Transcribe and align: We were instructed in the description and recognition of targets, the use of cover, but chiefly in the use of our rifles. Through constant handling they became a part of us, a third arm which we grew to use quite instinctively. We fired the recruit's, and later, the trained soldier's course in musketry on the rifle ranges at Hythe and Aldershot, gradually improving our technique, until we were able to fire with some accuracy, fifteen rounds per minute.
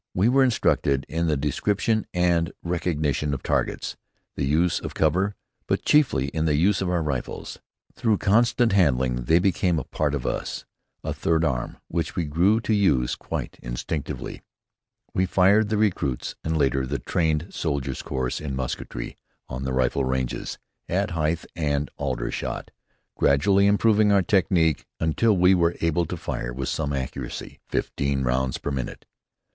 We 0.15 0.29
were 0.29 0.43
instructed 0.43 1.05
in 1.07 1.27
the 1.27 1.37
description 1.37 2.07
and 2.11 2.51
recognition 2.63 3.35
of 3.35 3.43
targets, 3.43 3.97
the 4.35 4.47
use 4.47 4.79
of 4.79 4.95
cover, 4.95 5.35
but 5.67 5.85
chiefly 5.85 6.29
in 6.29 6.45
the 6.45 6.55
use 6.55 6.81
of 6.81 6.89
our 6.89 7.03
rifles. 7.03 7.59
Through 7.93 8.17
constant 8.17 8.71
handling 8.73 9.25
they 9.25 9.37
became 9.37 9.77
a 9.77 9.83
part 9.83 10.15
of 10.15 10.25
us, 10.25 10.65
a 11.03 11.13
third 11.13 11.45
arm 11.45 11.77
which 11.87 12.15
we 12.15 12.25
grew 12.25 12.59
to 12.61 12.73
use 12.73 13.13
quite 13.13 13.59
instinctively. 13.61 14.41
We 15.13 15.27
fired 15.27 15.69
the 15.69 15.77
recruit's, 15.77 16.35
and 16.43 16.57
later, 16.57 16.87
the 16.87 16.97
trained 16.97 17.53
soldier's 17.53 18.01
course 18.01 18.41
in 18.41 18.55
musketry 18.55 19.17
on 19.49 19.65
the 19.65 19.71
rifle 19.71 20.03
ranges 20.03 20.57
at 20.89 21.11
Hythe 21.11 21.45
and 21.55 21.91
Aldershot, 21.97 22.71
gradually 23.15 23.67
improving 23.67 24.11
our 24.11 24.23
technique, 24.23 24.87
until 24.99 25.37
we 25.37 25.53
were 25.53 25.75
able 25.79 26.07
to 26.07 26.17
fire 26.17 26.51
with 26.53 26.69
some 26.69 26.91
accuracy, 26.91 27.59
fifteen 27.69 28.23
rounds 28.23 28.57
per 28.57 28.71
minute. 28.71 29.05